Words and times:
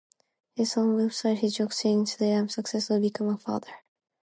On 0.57 0.57
his 0.59 0.73
website 0.73 1.37
he 1.41 1.49
jokes 1.49 1.83
saying, 1.83 2.05
"Today 2.05 2.35
I 2.35 2.47
successfully 2.47 3.01
became 3.01 3.29
a 3.29 3.37
father!" 3.37 3.69